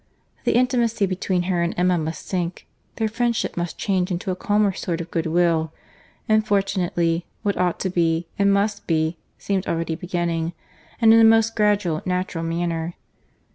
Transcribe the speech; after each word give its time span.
—The 0.45 0.55
intimacy 0.55 1.05
between 1.05 1.43
her 1.43 1.61
and 1.61 1.75
Emma 1.77 1.95
must 1.95 2.25
sink; 2.27 2.65
their 2.95 3.07
friendship 3.07 3.55
must 3.55 3.77
change 3.77 4.09
into 4.09 4.31
a 4.31 4.35
calmer 4.35 4.73
sort 4.73 4.99
of 4.99 5.11
goodwill; 5.11 5.71
and, 6.27 6.43
fortunately, 6.43 7.27
what 7.43 7.55
ought 7.55 7.79
to 7.81 7.89
be, 7.91 8.25
and 8.39 8.51
must 8.51 8.87
be, 8.87 9.17
seemed 9.37 9.67
already 9.67 9.93
beginning, 9.93 10.53
and 10.99 11.13
in 11.13 11.19
the 11.19 11.23
most 11.23 11.55
gradual, 11.55 12.01
natural 12.03 12.43
manner. 12.43 12.95